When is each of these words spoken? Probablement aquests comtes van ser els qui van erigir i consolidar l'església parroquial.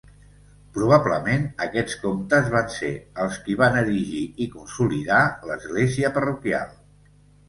Probablement 0.75 1.43
aquests 1.65 1.97
comtes 2.05 2.47
van 2.53 2.71
ser 2.75 2.89
els 3.25 3.37
qui 3.47 3.55
van 3.59 3.77
erigir 3.81 4.23
i 4.47 4.47
consolidar 4.55 5.19
l'església 5.51 6.11
parroquial. 6.17 6.73